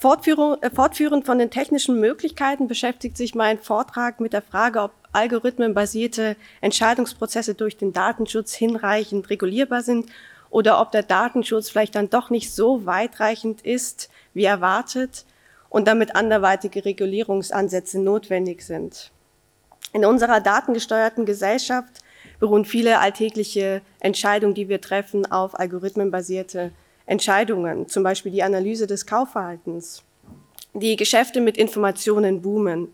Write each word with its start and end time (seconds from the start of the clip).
Äh, 0.00 0.70
fortführend 0.70 1.26
von 1.26 1.38
den 1.38 1.50
technischen 1.50 1.98
Möglichkeiten 1.98 2.68
beschäftigt 2.68 3.16
sich 3.16 3.34
mein 3.34 3.58
Vortrag 3.58 4.20
mit 4.20 4.32
der 4.32 4.42
Frage, 4.42 4.82
ob 4.82 4.92
algorithmenbasierte 5.12 6.36
Entscheidungsprozesse 6.60 7.54
durch 7.54 7.76
den 7.76 7.92
Datenschutz 7.92 8.54
hinreichend 8.54 9.28
regulierbar 9.30 9.82
sind 9.82 10.06
oder 10.50 10.80
ob 10.80 10.92
der 10.92 11.02
Datenschutz 11.02 11.70
vielleicht 11.70 11.96
dann 11.96 12.10
doch 12.10 12.30
nicht 12.30 12.54
so 12.54 12.86
weitreichend 12.86 13.62
ist, 13.62 14.08
wie 14.34 14.44
erwartet 14.44 15.24
und 15.68 15.88
damit 15.88 16.14
anderweitige 16.14 16.84
Regulierungsansätze 16.84 17.98
notwendig 18.00 18.62
sind. 18.62 19.10
In 19.92 20.04
unserer 20.04 20.40
datengesteuerten 20.40 21.26
Gesellschaft 21.26 22.02
beruhen 22.38 22.64
viele 22.64 23.00
alltägliche 23.00 23.82
Entscheidungen, 24.00 24.54
die 24.54 24.68
wir 24.68 24.80
treffen, 24.80 25.30
auf 25.30 25.58
algorithmenbasierte 25.58 26.70
Entscheidungen, 27.08 27.88
zum 27.88 28.02
Beispiel 28.02 28.30
die 28.30 28.42
Analyse 28.42 28.86
des 28.86 29.06
Kaufverhaltens. 29.06 30.04
Die 30.74 30.96
Geschäfte 30.96 31.40
mit 31.40 31.56
Informationen 31.56 32.42
boomen. 32.42 32.88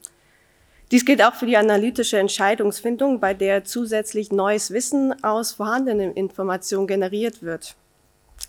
Dies 0.93 1.05
gilt 1.05 1.23
auch 1.23 1.35
für 1.35 1.47
die 1.47 1.57
analytische 1.57 2.19
Entscheidungsfindung, 2.19 3.19
bei 3.19 3.35
der 3.35 3.65
zusätzlich 3.65 4.31
neues 4.31 4.71
Wissen 4.71 5.25
aus 5.25 5.53
vorhandenen 5.53 6.15
Informationen 6.15 6.87
generiert 6.87 7.43
wird. 7.43 7.75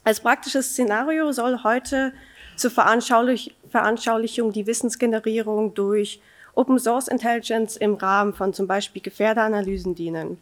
Als 0.04 0.20
praktisches 0.20 0.70
Szenario 0.70 1.32
soll 1.32 1.64
heute 1.64 2.14
zur 2.56 2.70
Veranschaulich 2.70 3.56
Veranschaulichung 3.70 4.54
die 4.54 4.68
Wissensgenerierung 4.68 5.74
durch 5.74 6.22
Open 6.54 6.78
Source 6.78 7.08
Intelligence 7.08 7.76
im 7.76 7.96
Rahmen 7.96 8.34
von 8.34 8.54
zum 8.54 8.68
Beispiel 8.68 9.02
Gefährdeanalysen 9.02 9.96
dienen. 9.96 10.38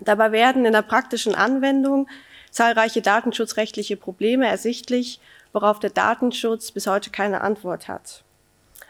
Dabei 0.00 0.32
werden 0.32 0.64
in 0.64 0.72
der 0.72 0.82
praktischen 0.82 1.34
Anwendung 1.34 2.08
zahlreiche 2.56 3.02
datenschutzrechtliche 3.02 3.98
Probleme 3.98 4.48
ersichtlich, 4.48 5.20
worauf 5.52 5.78
der 5.78 5.90
Datenschutz 5.90 6.72
bis 6.72 6.86
heute 6.86 7.10
keine 7.10 7.42
Antwort 7.42 7.86
hat. 7.86 8.24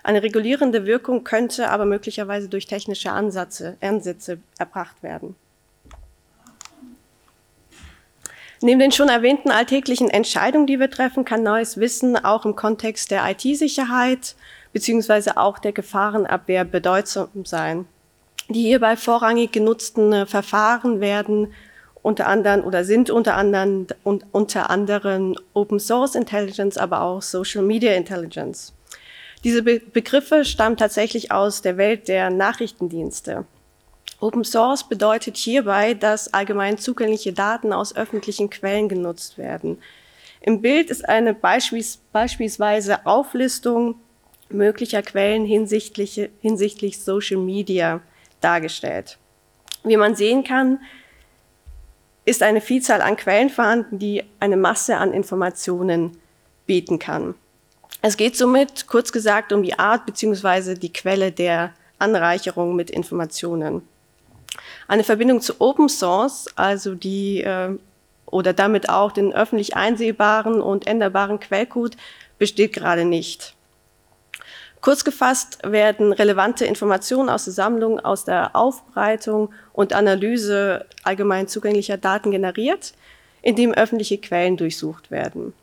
Eine 0.05 0.23
regulierende 0.23 0.87
Wirkung 0.87 1.25
könnte 1.25 1.69
aber 1.69 1.85
möglicherweise 1.85 2.49
durch 2.49 2.69
technische 2.69 3.11
Ansätze, 3.11 3.77
Ansätze 3.81 4.39
erbracht 4.57 5.03
werden. 5.03 5.35
Neben 8.63 8.79
den 8.79 8.93
schon 8.93 9.09
erwähnten 9.09 9.51
alltäglichen 9.51 10.11
Entscheidungen, 10.11 10.69
die 10.69 10.79
wir 10.79 10.89
treffen, 10.89 11.25
kann 11.25 11.43
neues 11.43 11.77
Wissen 11.79 12.17
auch 12.17 12.45
im 12.45 12.55
Kontext 12.55 13.11
der 13.11 13.29
IT-Sicherheit 13.29 14.37
beziehungsweise 14.73 15.37
auch 15.39 15.59
der 15.59 15.73
Gefahrenabwehr 15.73 16.65
bedeutsam 16.65 17.45
sein. 17.45 17.87
Die 18.49 18.63
hierbei 18.63 18.97
vorrangig 18.97 19.51
genutzten 19.51 20.25
Verfahren 20.27 21.01
werden 21.01 21.53
unter 22.07 22.29
anderem 22.29 22.63
oder 22.63 22.85
sind 22.85 23.11
unter 23.11 23.35
anderem 23.35 23.89
und 24.05 24.25
unter 24.31 24.71
anderem 24.71 25.37
Open 25.55 25.81
Source 25.81 26.15
Intelligence, 26.15 26.79
aber 26.79 27.01
auch 27.01 27.21
Social 27.21 27.65
Media 27.65 27.95
Intelligence. 27.95 28.73
Diese 29.43 29.65
Be 29.65 29.81
Begriffe 29.81 30.45
stammen 30.45 30.77
tatsächlich 30.77 31.33
aus 31.33 31.63
der 31.63 31.77
Welt 31.79 32.07
der 32.07 32.31
Nachrichtendienste. 32.31 33.45
Open 34.21 34.45
Source 34.45 34.89
bedeutet 34.89 35.37
hierbei, 35.37 35.95
dass 35.95 36.33
allgemein 36.33 36.79
zugängliche 36.79 37.33
Daten 37.33 37.73
aus 37.73 37.97
öffentlichen 37.97 38.51
Quellen 38.51 38.89
genutzt 38.89 39.37
werden. 39.37 39.79
Im 40.41 40.63
Bild 40.63 40.91
ist 40.91 41.09
eine 41.09 41.35
beispiels 41.35 41.99
beispielsweise 42.13 43.05
Auflistung 43.05 43.97
möglicher 44.49 45.03
Quellen 45.03 45.45
hinsichtlich, 45.45 46.31
hinsichtlich 46.41 47.01
Social 47.01 47.39
Media 47.39 48.01
dargestellt. 48.41 49.19
Wie 49.83 49.97
man 49.97 50.15
sehen 50.15 50.45
kann, 50.45 50.79
ist 52.27 52.43
eine 52.43 52.61
Vielzahl 52.61 53.01
an 53.01 53.17
Quellen 53.17 53.49
vorhanden, 53.49 53.99
die 53.99 54.23
eine 54.41 54.59
Masse 54.59 54.99
an 54.99 55.15
Informationen 55.15 56.19
bieten 56.67 56.99
kann. 56.99 57.35
Es 58.03 58.17
geht 58.17 58.37
somit, 58.37 58.87
kurz 58.87 59.11
gesagt, 59.11 59.53
um 59.53 59.63
die 59.63 59.79
Art 59.79 60.05
bzw. 60.05 60.75
die 60.75 60.93
Quelle 60.93 61.33
der 61.33 61.73
Anreicherung 61.99 62.77
mit 62.77 62.91
Informationen. 62.91 63.83
Eine 64.87 65.05
Verbindung 65.05 65.41
zu 65.41 65.61
Open 65.61 65.89
Source, 65.89 66.47
also 66.57 66.95
die 66.95 67.41
äh, 67.41 67.77
oder 68.27 68.53
damit 68.53 68.89
auch 68.89 69.13
den 69.13 69.33
öffentlich 69.33 69.77
einsehbaren 69.77 70.61
und 70.61 70.87
änderbaren 70.87 71.41
Quellcode, 71.41 71.97
besteht 72.39 72.73
gerade 72.73 73.05
nicht. 73.05 73.56
Kurz 74.87 75.03
gefasst 75.03 75.59
werden 75.65 76.13
relevante 76.13 76.65
Informationen 76.65 77.29
aus 77.29 77.43
der 77.43 77.55
Sammlung, 77.55 77.99
aus 77.99 78.25
der 78.25 78.55
Aufbereitung 78.55 79.53
und 79.73 79.93
Analyse 79.93 80.87
allgemein 81.03 81.49
zugänglicher 81.49 81.97
Daten 81.97 82.31
generiert, 82.31 82.93
indem 83.43 83.75
öffentliche 83.75 84.19
Quellen 84.19 84.57
durchsucht 84.57 85.11
werden. 85.11 85.55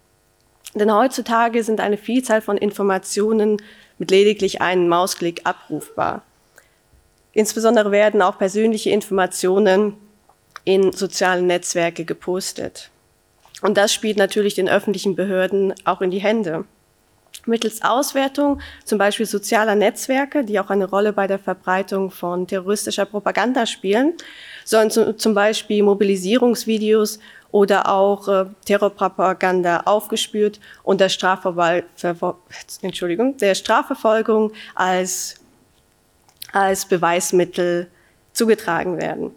Denn 0.75 0.94
heutzutage 0.94 1.63
sind 1.63 1.79
eine 1.79 1.95
Vielzahl 1.95 2.41
von 2.41 2.57
Informationen 2.57 3.62
mit 3.97 4.12
lediglich 4.12 4.59
einem 4.59 4.89
Mausklick 4.89 5.39
abrufbar. 5.45 6.23
Insbesondere 7.31 7.91
werden 7.91 8.22
auch 8.22 8.38
persönliche 8.38 8.89
Informationen 8.89 9.95
in 10.66 10.91
sozialen 10.91 11.47
Netzwerke 11.47 12.03
gepostet. 12.03 12.89
Und 13.62 13.78
das 13.78 13.94
spielt 13.94 14.17
natürlich 14.17 14.56
den 14.56 14.67
öffentlichen 14.67 15.16
Behörden 15.16 15.73
auch 15.85 16.01
in 16.01 16.12
die 16.12 16.19
Hände 16.19 16.66
mittels 17.46 17.81
Auswertung 17.84 18.62
zum 18.86 18.98
Beispiel 18.98 19.26
sozialer 19.26 19.76
Netzwerke, 19.76 20.44
die 20.44 20.59
auch 20.59 20.70
eine 20.70 20.90
Rolle 20.90 21.14
bei 21.14 21.28
der 21.28 21.40
Verbreitung 21.40 22.12
von 22.12 22.48
terroristischer 22.48 23.06
Propaganda 23.06 23.66
spielen, 23.66 24.14
sollen 24.66 24.90
zum 24.92 25.34
Beispiel 25.34 25.84
Mobilisierungsvideos 25.84 27.20
oder 27.52 27.90
auch 27.90 28.28
äh, 28.28 28.46
Terrorpropaganda 28.66 29.81
aufgespürt 29.86 30.59
und 30.81 31.00
der, 31.00 31.09
Entschuldigung, 32.81 33.38
der 33.38 33.56
Strafverfolgung 33.56 34.52
als, 34.74 35.36
als 36.52 36.86
Beweismittel 36.86 37.88
zugetragen 38.34 38.98
werden. 39.00 39.36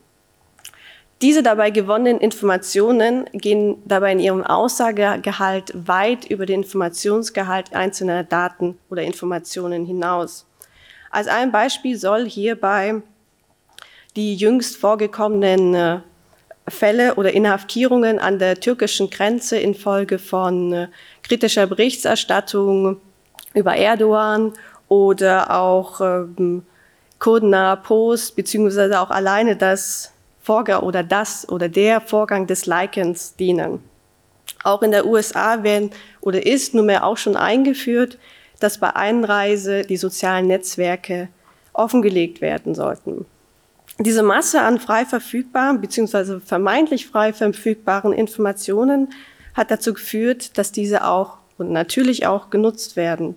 Diese 1.23 1.43
dabei 1.43 1.71
gewonnenen 1.71 2.21
Informationen 2.21 3.25
gehen 3.33 3.79
dabei 3.87 4.13
in 4.13 4.19
ihrem 4.19 4.45
Aussagegehalt 4.45 5.73
weit 5.75 6.27
über 6.27 6.45
den 6.45 6.63
Informationsgehalt 6.63 7.75
einzelner 7.75 8.23
Daten 8.23 8.79
oder 8.91 9.03
Informationen 9.03 9.87
hinaus. 9.87 10.47
Als 11.11 11.29
ein 11.29 11.53
Beispiel 11.53 11.97
soll 11.97 12.29
hierbei 12.29 13.01
die 14.15 14.35
jüngst 14.35 14.77
vorgekommenen 14.77 15.75
äh, 15.75 16.01
Fälle 16.69 17.15
oder 17.15 17.33
Inhaftierungen 17.33 18.19
an 18.19 18.39
der 18.39 18.61
türkischen 18.61 19.09
Grenze 19.09 19.59
infolge 19.59 20.19
von 20.19 20.73
äh, 20.73 20.89
kritischer 21.23 21.67
Berichterstattung 21.67 23.01
über 23.55 23.77
Erdogan 23.77 24.53
oder 24.89 25.51
auch 25.55 26.01
ähm, 26.01 26.65
Kurdener 27.19 27.77
Post, 27.77 28.37
beziehungsweise 28.37 29.01
auch 29.01 29.11
alleine 29.11 29.57
das 29.57 30.13
Vorgang 30.47 30.85
oder 30.85 31.03
das 31.03 31.49
oder 31.49 31.69
der 31.69 32.01
Vorgang 32.01 32.47
des 32.47 32.67
Likens 32.67 33.35
dienen. 33.35 33.81
Auch 34.63 34.83
in 34.83 34.93
der 34.93 35.05
USA 35.05 35.65
werden 35.65 35.91
oder 36.21 36.47
ist 36.47 36.73
nunmehr 36.73 37.05
auch 37.05 37.17
schon 37.17 37.35
eingeführt, 37.35 38.17
dass 38.61 38.79
bei 38.79 38.95
Einreise 38.95 39.83
die 39.83 39.97
sozialen 39.97 40.47
Netzwerke 40.47 41.29
offengelegt 41.73 42.41
werden 42.41 42.77
sollten. 42.77 43.27
Diese 43.99 44.23
Masse 44.23 44.63
an 44.63 44.79
frei 44.79 45.05
verfügbaren 45.05 45.81
bzw. 45.81 46.39
vermeintlich 46.39 47.09
frei 47.09 47.33
verfügbaren 47.33 48.13
Informationen 48.13 49.09
hat 49.55 49.73
dazu 49.73 49.95
geführt, 49.95 50.57
dass 50.59 50.71
diese 50.71 51.05
auch 51.05 51.39
und 51.59 51.73
natürlich 51.73 52.25
auch 52.25 52.51
genutzt 52.51 52.95
werden. 52.95 53.37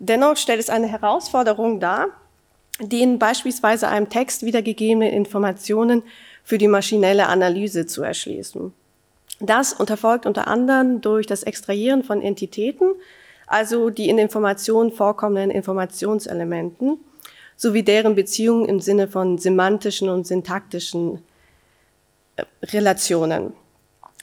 Dennoch 0.00 0.38
stellt 0.38 0.60
es 0.60 0.70
eine 0.70 0.88
Herausforderung 0.88 1.78
dar, 1.78 2.08
die 2.80 3.02
in 3.02 3.18
beispielsweise 3.18 3.86
einem 3.88 4.08
Text 4.08 4.44
wiedergegebene 4.44 5.12
Informationen 5.12 6.02
für 6.42 6.56
die 6.56 6.68
maschinelle 6.68 7.26
Analyse 7.26 7.86
zu 7.86 8.02
erschließen. 8.02 8.72
Das 9.40 9.74
unterfolgt 9.74 10.24
unter 10.24 10.48
anderem 10.48 11.02
durch 11.02 11.26
das 11.26 11.42
Extrahieren 11.42 12.02
von 12.02 12.22
Entitäten, 12.22 12.92
also 13.46 13.90
die 13.90 14.08
in 14.08 14.16
Informationen 14.16 14.90
vorkommenden 14.90 15.50
Informationselementen, 15.50 16.98
sowie 17.56 17.82
deren 17.82 18.14
Beziehungen 18.14 18.64
im 18.66 18.80
Sinne 18.80 19.06
von 19.06 19.36
semantischen 19.36 20.08
und 20.08 20.26
syntaktischen 20.26 21.22
äh, 22.36 22.44
Relationen. 22.64 23.52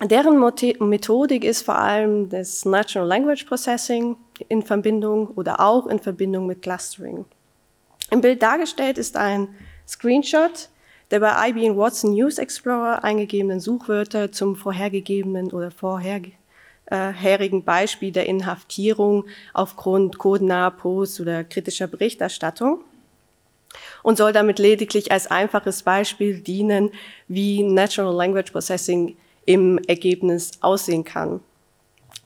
Deren 0.02 0.40
Methodik 0.40 1.44
ist 1.44 1.64
vor 1.64 1.78
allem 1.78 2.30
das 2.30 2.66
Natural 2.66 3.08
Language 3.08 3.46
Processing 3.46 4.16
in 4.50 4.64
Verbindung 4.64 5.28
oder 5.30 5.60
auch 5.60 5.88
in 5.88 6.00
Verbindung 6.00 6.48
mit 6.48 6.62
Clustering. 6.62 7.26
Im 8.12 8.22
Bild 8.22 8.42
dargestellt 8.42 8.98
ist 8.98 9.18
ein 9.18 9.50
Screenshot 9.88 10.70
der 11.12 11.22
bei 11.22 11.50
IBM 11.50 11.78
Watson 11.78 12.14
News 12.14 12.38
Explorer 12.38 13.04
eingegebenen 13.04 13.60
Suchwörter 13.60 14.32
zum 14.32 14.56
vorhergegebenen 14.56 15.52
oder 15.52 15.72
vorherigen 15.72 17.64
Beispiel 17.64 18.12
der 18.12 18.26
Inhaftierung 18.26 19.26
aufgrund 19.54 20.18
codenaher 20.18 20.72
Posts 20.72 21.22
oder 21.22 21.44
kritischer 21.44 21.88
Berichterstattung. 21.88 22.84
und 24.04 24.18
soll 24.18 24.34
damit 24.34 24.60
lediglich 24.60 25.12
als 25.12 25.28
einfaches 25.28 25.84
Beispiel 25.84 26.40
dienen, 26.40 26.92
wie 27.28 27.64
Natural 27.64 28.16
Language 28.16 28.52
Processing 28.52 29.18
im 29.46 29.78
Ergebnis 29.88 30.52
aussehen 30.62 31.04
kann. 31.04 31.42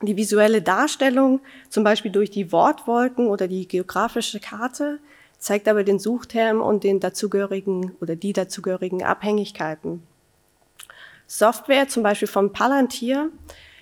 Die 0.02 0.18
visuelle 0.18 0.62
Darstellung, 0.62 1.42
zum 1.70 1.84
Beispiel 1.84 2.12
durch 2.12 2.32
die 2.32 2.52
Wortwolken 2.52 3.28
oder 3.28 3.48
die 3.48 3.68
geografische 3.68 4.40
Karte, 4.40 5.00
zeigt 5.38 5.68
aber 5.68 5.84
den 5.84 6.00
Suchterm 6.00 6.62
und 6.62 6.84
den 6.84 7.00
dazugehörigen 7.00 7.96
oder 8.02 8.16
die 8.16 8.34
dazugehörigen 8.34 9.04
Abhängigkeiten. 9.04 10.02
Software, 11.28 11.88
zum 11.88 12.04
Beispiel 12.04 12.28
von 12.28 12.52
Palantir, 12.52 13.30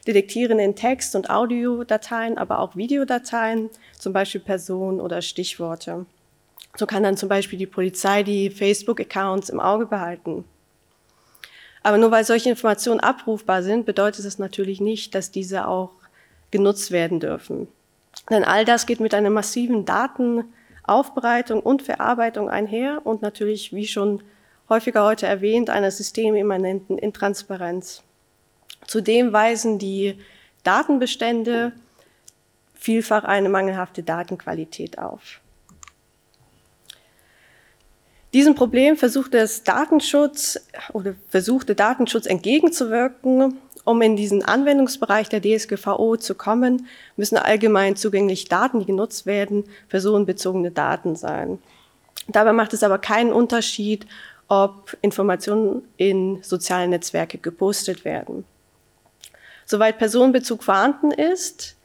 detektieren 0.07 0.59
in 0.59 0.75
Text- 0.75 1.15
und 1.15 1.29
Audiodateien, 1.29 2.37
aber 2.37 2.59
auch 2.59 2.75
Videodateien, 2.75 3.69
zum 3.97 4.13
Beispiel 4.13 4.41
Personen 4.41 4.99
oder 4.99 5.21
Stichworte. 5.21 6.05
So 6.75 6.85
kann 6.85 7.03
dann 7.03 7.17
zum 7.17 7.29
Beispiel 7.29 7.59
die 7.59 7.65
Polizei 7.65 8.23
die 8.23 8.49
Facebook-Accounts 8.49 9.49
im 9.49 9.59
Auge 9.59 9.85
behalten. 9.85 10.45
Aber 11.81 11.97
nur 11.97 12.11
weil 12.11 12.23
solche 12.23 12.49
Informationen 12.49 12.99
abrufbar 12.99 13.63
sind, 13.63 13.85
bedeutet 13.85 14.25
es 14.25 14.37
natürlich 14.37 14.81
nicht, 14.81 15.15
dass 15.15 15.31
diese 15.31 15.67
auch 15.67 15.91
genutzt 16.51 16.91
werden 16.91 17.19
dürfen. 17.19 17.67
Denn 18.29 18.43
all 18.43 18.65
das 18.65 18.85
geht 18.85 18.99
mit 18.99 19.13
einer 19.13 19.29
massiven 19.29 19.85
Datenaufbereitung 19.85 21.61
und 21.61 21.81
Verarbeitung 21.81 22.49
einher 22.49 23.01
und 23.05 23.21
natürlich, 23.21 23.73
wie 23.73 23.87
schon 23.87 24.21
häufiger 24.69 25.03
heute 25.03 25.25
erwähnt, 25.25 25.69
einer 25.69 25.91
systemimmanenten 25.91 26.97
Intransparenz. 26.97 28.03
Zudem 28.85 29.33
weisen 29.33 29.79
die 29.79 30.19
Datenbestände 30.63 31.73
vielfach 32.73 33.23
eine 33.23 33.49
mangelhafte 33.49 34.03
Datenqualität 34.03 34.99
auf. 34.99 35.41
Diesem 38.33 38.53
Problem 38.53 38.95
versucht 38.95 39.33
das 39.33 39.63
Datenschutz 39.63 40.59
oder 40.93 41.15
versuchte 41.29 41.73
Datenschutz 41.73 42.27
entgegenzuwirken. 42.27 43.57
Um 43.89 44.03
in 44.03 44.15
diesen 44.15 44.45
Anwendungsbereich 44.45 45.29
der 45.29 45.41
DSGVO 45.41 46.15
zu 46.17 46.35
kommen, 46.35 46.85
müssen 47.17 47.37
allgemein 47.37 47.95
zugängliche 47.95 48.47
Daten, 48.47 48.81
die 48.81 48.85
genutzt 48.85 49.25
werden, 49.25 49.63
personenbezogene 49.87 50.69
Daten 50.69 51.15
sein. 51.15 51.57
Dabei 52.27 52.53
macht 52.53 52.73
es 52.73 52.83
aber 52.83 52.99
keinen 52.99 53.33
Unterschied, 53.33 54.05
ob 54.47 54.95
Informationen 55.01 55.81
in 55.97 56.43
sozialen 56.43 56.91
Netzwerke 56.91 57.39
gepostet 57.39 58.05
werden. 58.05 58.45
Soweit 59.65 59.97
Personenbezug 59.97 60.61
vorhanden 60.61 61.09
ist, 61.09 61.75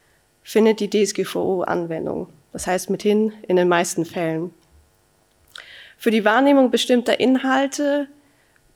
findet 0.42 0.80
die 0.80 0.90
DSGVO 0.90 1.62
Anwendung. 1.62 2.28
Das 2.52 2.66
heißt 2.66 2.90
mithin 2.90 3.32
in 3.48 3.56
den 3.56 3.68
meisten 3.68 4.04
Fällen. 4.04 4.52
Für 5.96 6.10
die 6.10 6.26
Wahrnehmung 6.26 6.70
bestimmter 6.70 7.18
Inhalte 7.18 8.08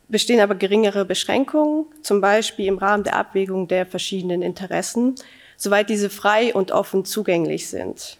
bestehen 0.09 0.41
aber 0.41 0.55
geringere 0.55 1.05
Beschränkungen, 1.05 1.85
zum 2.01 2.19
Beispiel 2.19 2.65
im 2.65 2.79
Rahmen 2.79 3.03
der 3.03 3.15
Abwägung 3.15 3.67
der 3.67 3.85
verschiedenen 3.85 4.41
Interessen, 4.41 5.15
soweit 5.55 5.89
diese 5.89 6.09
frei 6.09 6.53
und 6.53 6.71
offen 6.71 7.05
zugänglich 7.05 7.69
sind. 7.69 8.17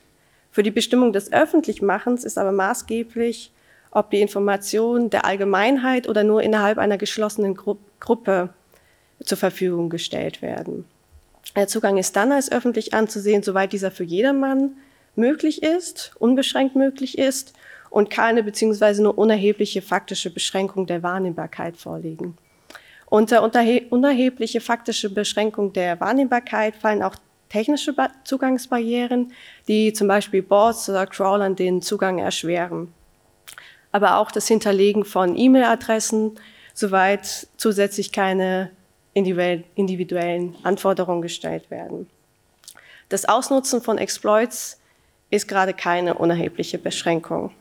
Für 0.51 0.63
die 0.63 0.71
Bestimmung 0.71 1.13
des 1.13 1.31
Öffentlichmachens 1.33 2.23
ist 2.23 2.37
aber 2.37 2.51
maßgeblich, 2.51 3.51
ob 3.91 4.11
die 4.11 4.21
Informationen 4.21 5.09
der 5.09 5.25
Allgemeinheit 5.25 6.07
oder 6.07 6.23
nur 6.23 6.43
innerhalb 6.43 6.77
einer 6.77 6.97
geschlossenen 6.97 7.55
Gru 7.55 7.77
Gruppe 7.99 8.53
zur 9.25 9.37
Verfügung 9.37 9.89
gestellt 9.89 10.41
werden. 10.41 10.85
Der 11.55 11.67
Zugang 11.67 11.97
ist 11.97 12.15
dann 12.15 12.31
als 12.31 12.49
öffentlich 12.49 12.93
anzusehen, 12.93 13.43
soweit 13.43 13.73
dieser 13.73 13.91
für 13.91 14.05
jedermann 14.05 14.77
möglich 15.15 15.63
ist, 15.63 16.13
unbeschränkt 16.17 16.75
möglich 16.75 17.17
ist 17.17 17.53
und 17.89 18.09
keine 18.09 18.43
bzw. 18.43 19.01
nur 19.01 19.17
unerhebliche 19.17 19.81
faktische 19.81 20.31
Beschränkung 20.33 20.85
der 20.85 21.03
Wahrnehmbarkeit 21.03 21.77
vorliegen. 21.77 22.37
Unter 23.07 23.41
unerhebliche 23.89 24.61
faktische 24.61 25.09
Beschränkung 25.09 25.73
der 25.73 25.99
Wahrnehmbarkeit 25.99 26.75
fallen 26.75 27.01
auch 27.01 27.15
technische 27.49 27.95
Zugangsbarrieren, 28.23 29.33
die 29.67 29.93
zum 29.93 30.07
Beispiel 30.07 30.43
Boards 30.43 30.87
oder 30.87 31.07
Crawlern 31.07 31.55
den 31.55 31.81
Zugang 31.81 32.19
erschweren. 32.19 32.93
Aber 33.91 34.17
auch 34.17 34.29
das 34.29 34.47
Hinterlegen 34.47 35.03
von 35.03 35.35
E-Mail-Adressen, 35.35 36.39
soweit 36.75 37.47
zusätzlich 37.57 38.11
keine 38.11 38.69
individuellen 39.13 40.55
Anforderungen 40.61 41.23
gestellt 41.23 41.71
werden. 41.71 42.07
Das 43.09 43.25
Ausnutzen 43.25 43.81
von 43.81 43.97
Exploits 43.97 44.79
ist 45.31 45.47
gerade 45.47 45.73
keine 45.73 46.13
unerhebliche 46.13 46.77
Beschränkung. 46.77 47.51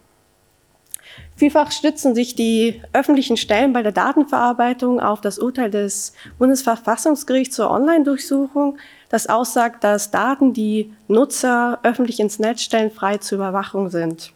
Vielfach 1.36 1.70
stützen 1.70 2.14
sich 2.14 2.34
die 2.34 2.82
öffentlichen 2.92 3.36
Stellen 3.36 3.72
bei 3.72 3.82
der 3.82 3.92
Datenverarbeitung 3.92 5.00
auf 5.00 5.20
das 5.20 5.38
Urteil 5.38 5.70
des 5.70 6.12
Bundesverfassungsgerichts 6.38 7.54
zur 7.54 7.70
Online-Durchsuchung, 7.70 8.78
das 9.08 9.28
aussagt, 9.28 9.84
dass 9.84 10.10
Daten, 10.10 10.52
die 10.52 10.92
Nutzer 11.06 11.78
öffentlich 11.84 12.18
ins 12.18 12.38
Netz 12.38 12.62
stellen, 12.62 12.90
frei 12.90 13.18
zur 13.18 13.36
Überwachung 13.36 13.88
sind. 13.88 14.32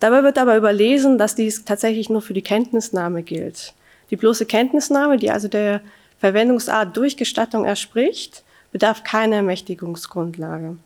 Dabei 0.00 0.22
wird 0.22 0.38
aber 0.38 0.56
überlesen, 0.56 1.16
dass 1.18 1.34
dies 1.34 1.64
tatsächlich 1.64 2.10
nur 2.10 2.22
für 2.22 2.34
die 2.34 2.42
Kenntnisnahme 2.42 3.22
gilt. 3.22 3.74
Die 4.10 4.16
bloße 4.16 4.46
Kenntnisnahme, 4.46 5.16
die 5.16 5.30
also 5.30 5.48
der 5.48 5.80
Verwendungsart 6.18 6.96
durch 6.96 7.16
Gestattung 7.16 7.64
erspricht, 7.64 8.42
bedarf 8.72 9.04
keiner 9.04 9.36
Ermächtigungsgrundlage. 9.36 10.76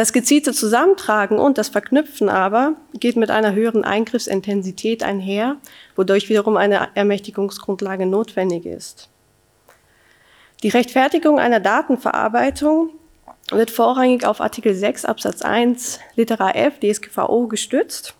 Das 0.00 0.14
gezielte 0.14 0.54
Zusammentragen 0.54 1.38
und 1.38 1.58
das 1.58 1.68
Verknüpfen 1.68 2.30
aber 2.30 2.72
geht 2.94 3.16
mit 3.16 3.30
einer 3.30 3.52
höheren 3.52 3.84
Eingriffsintensität 3.84 5.02
einher, 5.02 5.58
wodurch 5.94 6.30
wiederum 6.30 6.56
eine 6.56 6.88
Ermächtigungsgrundlage 6.94 8.06
notwendig 8.06 8.64
ist. 8.64 9.10
Die 10.62 10.70
Rechtfertigung 10.70 11.38
einer 11.38 11.60
Datenverarbeitung 11.60 12.92
wird 13.50 13.70
vorrangig 13.70 14.24
auf 14.24 14.40
Artikel 14.40 14.74
6 14.74 15.04
Absatz 15.04 15.42
1 15.42 16.00
Litera 16.16 16.52
F 16.52 16.80
DSGVO 16.80 17.46
gestützt. 17.48 18.14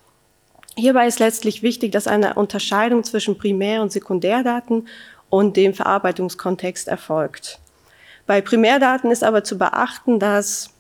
Hierbei 0.77 1.07
ist 1.07 1.19
letztlich 1.19 1.63
wichtig, 1.63 1.93
dass 1.93 2.07
eine 2.07 2.35
Unterscheidung 2.35 3.05
zwischen 3.05 3.39
Primär- 3.39 3.81
und 3.81 3.91
Sekundärdaten 3.91 4.87
und 5.31 5.57
dem 5.57 5.73
Verarbeitungskontext 5.73 6.89
erfolgt. 6.89 7.59
Bei 8.27 8.43
Primärdaten 8.43 9.11
ist 9.11 9.25
aber 9.25 9.45
zu 9.45 9.57
beachten, 9.57 10.19
dass 10.19 10.75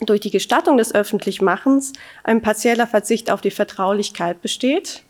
durch 0.00 0.20
die 0.20 0.30
Gestattung 0.30 0.76
des 0.76 0.94
Öffentlichmachens 0.94 1.92
ein 2.22 2.42
partieller 2.42 2.86
Verzicht 2.86 3.30
auf 3.30 3.40
die 3.40 3.50
Vertraulichkeit 3.50 4.42
besteht 4.42 5.02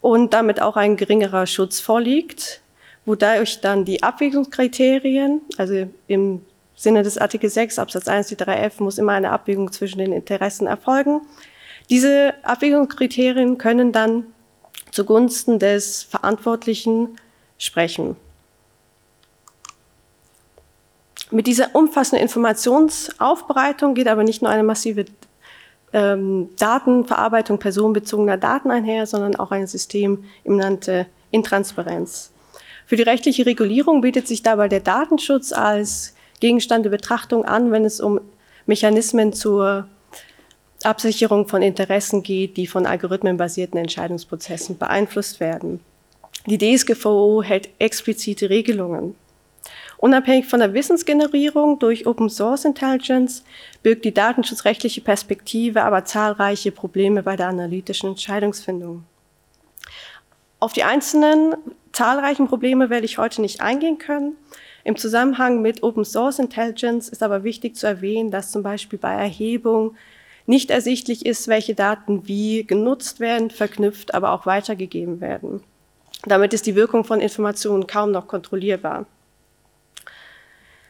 und 0.00 0.32
damit 0.32 0.60
auch 0.60 0.76
ein 0.76 0.96
geringerer 0.96 1.46
Schutz 1.46 1.80
vorliegt, 1.80 2.62
wodurch 3.04 3.60
dann 3.60 3.84
die 3.84 4.02
Abwägungskriterien, 4.02 5.42
also 5.58 5.88
im 6.06 6.42
Sinne 6.74 7.02
des 7.02 7.18
Artikel 7.18 7.50
6 7.50 7.78
Absatz 7.78 8.08
1 8.08 8.28
die 8.28 8.36
3f 8.36 8.82
muss 8.82 8.98
immer 8.98 9.12
eine 9.12 9.30
Abwägung 9.30 9.70
zwischen 9.72 9.98
den 9.98 10.12
Interessen 10.12 10.66
erfolgen. 10.66 11.20
Diese 11.90 12.34
Abwägungskriterien 12.42 13.58
können 13.58 13.92
dann 13.92 14.24
zugunsten 14.90 15.58
des 15.58 16.02
Verantwortlichen 16.02 17.16
sprechen. 17.58 18.16
Mit 21.30 21.46
dieser 21.46 21.74
umfassenden 21.74 22.22
Informationsaufbereitung 22.22 23.94
geht 23.94 24.08
aber 24.08 24.24
nicht 24.24 24.42
nur 24.42 24.50
eine 24.50 24.62
massive 24.62 25.06
ähm, 25.92 26.50
Datenverarbeitung 26.58 27.58
personenbezogener 27.58 28.36
Daten 28.36 28.70
einher, 28.70 29.06
sondern 29.06 29.36
auch 29.36 29.50
ein 29.50 29.66
System 29.66 30.24
im 30.44 30.56
nannte 30.56 31.06
Intransparenz. 31.30 32.30
Für 32.86 32.96
die 32.96 33.02
rechtliche 33.02 33.46
Regulierung 33.46 34.02
bietet 34.02 34.28
sich 34.28 34.42
dabei 34.42 34.68
der 34.68 34.80
Datenschutz 34.80 35.52
als 35.52 36.14
Gegenstand 36.40 36.84
der 36.84 36.90
Betrachtung 36.90 37.44
an, 37.44 37.70
wenn 37.72 37.84
es 37.84 38.00
um 38.00 38.20
Mechanismen 38.66 39.32
zur 39.32 39.88
Absicherung 40.82 41.48
von 41.48 41.62
Interessen 41.62 42.22
geht, 42.22 42.56
die 42.56 42.66
von 42.66 42.84
algorithmenbasierten 42.84 43.78
Entscheidungsprozessen 43.78 44.76
beeinflusst 44.76 45.40
werden. 45.40 45.80
Die 46.46 46.58
DSGVO 46.58 47.42
hält 47.42 47.70
explizite 47.78 48.50
Regelungen. 48.50 49.14
Unabhängig 50.04 50.44
von 50.44 50.60
der 50.60 50.74
Wissensgenerierung 50.74 51.78
durch 51.78 52.06
Open 52.06 52.28
Source 52.28 52.66
Intelligence 52.66 53.42
birgt 53.82 54.04
die 54.04 54.12
datenschutzrechtliche 54.12 55.00
Perspektive 55.00 55.82
aber 55.82 56.04
zahlreiche 56.04 56.72
Probleme 56.72 57.22
bei 57.22 57.36
der 57.36 57.48
analytischen 57.48 58.10
Entscheidungsfindung. 58.10 59.04
Auf 60.60 60.74
die 60.74 60.84
einzelnen 60.84 61.54
zahlreichen 61.92 62.48
Probleme 62.48 62.90
werde 62.90 63.06
ich 63.06 63.16
heute 63.16 63.40
nicht 63.40 63.62
eingehen 63.62 63.96
können. 63.96 64.36
Im 64.84 64.96
Zusammenhang 64.96 65.62
mit 65.62 65.82
Open 65.82 66.04
Source 66.04 66.38
Intelligence 66.38 67.08
ist 67.08 67.22
aber 67.22 67.42
wichtig 67.42 67.74
zu 67.74 67.86
erwähnen, 67.86 68.30
dass 68.30 68.52
zum 68.52 68.62
Beispiel 68.62 68.98
bei 68.98 69.14
Erhebung 69.14 69.96
nicht 70.44 70.70
ersichtlich 70.70 71.24
ist, 71.24 71.48
welche 71.48 71.74
Daten 71.74 72.28
wie 72.28 72.66
genutzt 72.66 73.20
werden, 73.20 73.48
verknüpft, 73.48 74.12
aber 74.12 74.32
auch 74.32 74.44
weitergegeben 74.44 75.22
werden. 75.22 75.62
Damit 76.26 76.52
ist 76.52 76.66
die 76.66 76.74
Wirkung 76.74 77.04
von 77.04 77.22
Informationen 77.22 77.86
kaum 77.86 78.10
noch 78.10 78.28
kontrollierbar. 78.28 79.06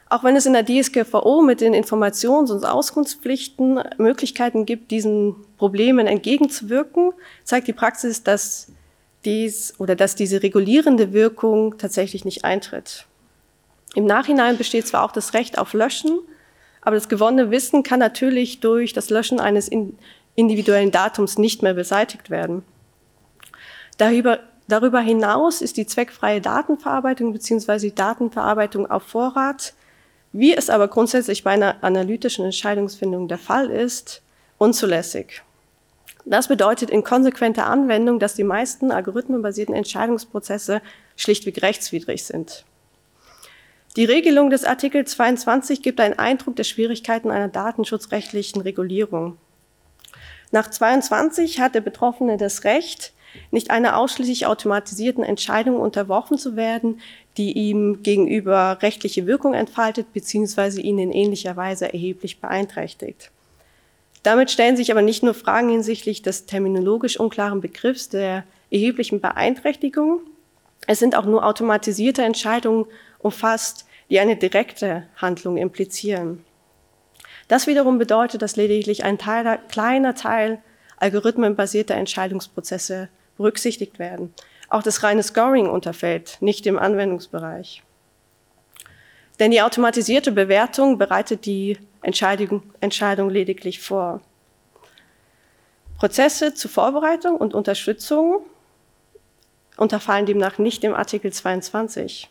Auch 0.08 0.22
wenn 0.22 0.36
es 0.36 0.46
in 0.46 0.52
der 0.52 0.64
DSGVO 0.64 1.42
mit 1.42 1.60
den 1.60 1.74
Informations- 1.74 2.52
und 2.52 2.64
Auskunftspflichten 2.64 3.80
Möglichkeiten 3.96 4.66
gibt, 4.66 4.90
diesen 4.90 5.34
Problemen 5.56 6.06
entgegenzuwirken, 6.06 7.12
zeigt 7.42 7.68
die 7.68 7.72
Praxis, 7.72 8.22
dass 8.22 8.68
dies 9.24 9.74
oder 9.78 9.96
dass 9.96 10.14
diese 10.14 10.42
regulierende 10.42 11.12
Wirkung 11.12 11.78
tatsächlich 11.78 12.24
nicht 12.24 12.44
eintritt. 12.44 13.06
Im 13.94 14.04
Nachhinein 14.04 14.58
besteht 14.58 14.86
zwar 14.86 15.04
auch 15.04 15.12
das 15.12 15.34
Recht 15.34 15.58
auf 15.58 15.72
Löschen, 15.72 16.18
aber 16.82 16.96
das 16.96 17.08
gewonnene 17.08 17.50
Wissen 17.50 17.82
kann 17.82 18.00
natürlich 18.00 18.60
durch 18.60 18.92
das 18.92 19.08
Löschen 19.08 19.40
eines 19.40 19.70
individuellen 20.34 20.90
Datums 20.90 21.38
nicht 21.38 21.62
mehr 21.62 21.74
beseitigt 21.74 22.28
werden. 22.28 22.62
Darüber, 23.96 24.40
darüber 24.68 25.00
hinaus 25.00 25.62
ist 25.62 25.76
die 25.76 25.86
zweckfreie 25.86 26.40
Datenverarbeitung 26.40 27.32
bzw. 27.32 27.78
die 27.78 27.94
Datenverarbeitung 27.94 28.90
auf 28.90 29.04
Vorrat, 29.04 29.72
wie 30.34 30.52
es 30.52 30.68
aber 30.68 30.88
grundsätzlich 30.88 31.44
bei 31.44 31.52
einer 31.52 31.76
analytischen 31.82 32.44
Entscheidungsfindung 32.44 33.28
der 33.28 33.38
Fall 33.38 33.70
ist, 33.70 34.20
unzulässig. 34.58 35.42
Das 36.24 36.48
bedeutet 36.48 36.90
in 36.90 37.04
konsequenter 37.04 37.66
Anwendung, 37.66 38.18
dass 38.18 38.34
die 38.34 38.42
meisten 38.42 38.90
algorithmenbasierten 38.90 39.76
Entscheidungsprozesse 39.76 40.82
schlichtweg 41.14 41.62
rechtswidrig 41.62 42.24
sind. 42.24 42.64
Die 43.94 44.06
Regelung 44.06 44.50
des 44.50 44.64
Artikel 44.64 45.04
22 45.06 45.82
gibt 45.82 46.00
einen 46.00 46.18
Eindruck 46.18 46.56
der 46.56 46.64
Schwierigkeiten 46.64 47.30
einer 47.30 47.46
datenschutzrechtlichen 47.46 48.60
Regulierung. 48.60 49.38
Nach 50.50 50.68
22 50.68 51.60
hat 51.60 51.76
der 51.76 51.80
Betroffene 51.80 52.38
das 52.38 52.64
Recht, 52.64 53.12
nicht 53.52 53.70
einer 53.70 53.96
ausschließlich 53.98 54.46
automatisierten 54.46 55.22
Entscheidung 55.22 55.76
unterworfen 55.76 56.38
zu 56.38 56.56
werden, 56.56 57.00
die 57.36 57.52
ihm 57.52 58.02
gegenüber 58.02 58.78
rechtliche 58.80 59.26
Wirkung 59.26 59.54
entfaltet 59.54 60.12
bzw. 60.12 60.80
ihn 60.80 60.98
in 60.98 61.12
ähnlicher 61.12 61.56
Weise 61.56 61.92
erheblich 61.92 62.40
beeinträchtigt. 62.40 63.30
Damit 64.22 64.50
stellen 64.50 64.76
sich 64.76 64.90
aber 64.90 65.02
nicht 65.02 65.22
nur 65.22 65.34
Fragen 65.34 65.68
hinsichtlich 65.68 66.22
des 66.22 66.46
terminologisch 66.46 67.18
unklaren 67.18 67.60
Begriffs 67.60 68.08
der 68.08 68.44
erheblichen 68.70 69.20
Beeinträchtigung, 69.20 70.20
es 70.86 70.98
sind 70.98 71.16
auch 71.16 71.24
nur 71.24 71.44
automatisierte 71.44 72.22
Entscheidungen 72.22 72.86
umfasst, 73.18 73.86
die 74.10 74.20
eine 74.20 74.36
direkte 74.36 75.06
Handlung 75.16 75.56
implizieren. 75.56 76.44
Das 77.48 77.66
wiederum 77.66 77.98
bedeutet, 77.98 78.42
dass 78.42 78.56
lediglich 78.56 79.04
ein 79.04 79.18
Teil, 79.18 79.58
kleiner 79.68 80.14
Teil 80.14 80.62
algorithmenbasierter 80.98 81.94
Entscheidungsprozesse 81.94 83.08
berücksichtigt 83.36 83.98
werden. 83.98 84.32
Auch 84.74 84.82
das 84.82 85.04
reine 85.04 85.22
Scoring 85.22 85.68
unterfällt 85.68 86.38
nicht 86.40 86.66
im 86.66 86.80
Anwendungsbereich. 86.80 87.84
Denn 89.38 89.52
die 89.52 89.62
automatisierte 89.62 90.32
Bewertung 90.32 90.98
bereitet 90.98 91.46
die 91.46 91.78
Entscheidung, 92.02 92.64
Entscheidung 92.80 93.30
lediglich 93.30 93.78
vor. 93.78 94.20
Prozesse 95.96 96.54
zur 96.54 96.72
Vorbereitung 96.72 97.36
und 97.36 97.54
Unterstützung 97.54 98.44
unterfallen 99.76 100.26
demnach 100.26 100.58
nicht 100.58 100.82
im 100.82 100.94
Artikel 100.94 101.32
22. 101.32 102.28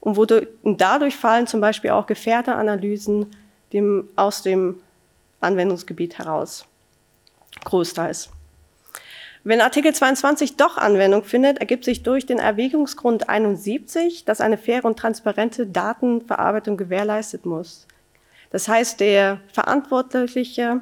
Und, 0.00 0.16
wurde, 0.16 0.48
und 0.62 0.82
dadurch 0.82 1.16
fallen 1.16 1.46
zum 1.46 1.62
Beispiel 1.62 1.92
auch 1.92 2.06
Gefährderanalysen 2.06 3.34
dem, 3.72 4.06
aus 4.16 4.42
dem 4.42 4.82
Anwendungsgebiet 5.40 6.18
heraus. 6.18 6.66
Großteils. 7.64 8.28
Wenn 9.42 9.62
Artikel 9.62 9.94
22 9.94 10.56
doch 10.56 10.76
Anwendung 10.76 11.24
findet, 11.24 11.58
ergibt 11.58 11.84
sich 11.84 12.02
durch 12.02 12.26
den 12.26 12.38
Erwägungsgrund 12.38 13.30
71, 13.30 14.26
dass 14.26 14.42
eine 14.42 14.58
faire 14.58 14.84
und 14.84 14.98
transparente 14.98 15.66
Datenverarbeitung 15.66 16.76
gewährleistet 16.76 17.46
muss. 17.46 17.86
Das 18.50 18.68
heißt, 18.68 19.00
der 19.00 19.40
Verantwortliche 19.52 20.80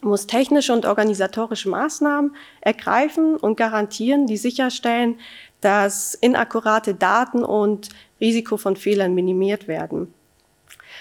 muss 0.00 0.26
technische 0.26 0.72
und 0.72 0.86
organisatorische 0.86 1.68
Maßnahmen 1.68 2.34
ergreifen 2.62 3.36
und 3.36 3.56
garantieren, 3.56 4.26
die 4.26 4.38
sicherstellen, 4.38 5.18
dass 5.60 6.14
inakkurate 6.14 6.94
Daten 6.94 7.44
und 7.44 7.90
Risiko 8.20 8.56
von 8.56 8.76
Fehlern 8.76 9.14
minimiert 9.14 9.68
werden. 9.68 10.12